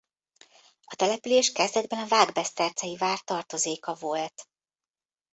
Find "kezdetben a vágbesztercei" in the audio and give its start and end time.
1.51-2.97